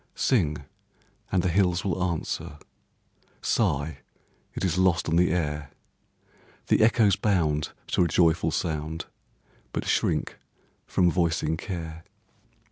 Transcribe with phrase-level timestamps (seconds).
[0.15, 0.57] Sing,
[1.31, 2.57] and the hills will answer;
[3.39, 3.99] Sigh,
[4.55, 5.69] it is lost on the air;
[6.69, 9.05] The echoes bound to a joyful sound,
[9.71, 10.39] But shrink
[10.87, 12.03] from voicing care.